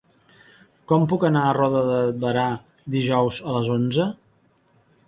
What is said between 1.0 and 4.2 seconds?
puc anar a Roda de Berà dijous a les onze?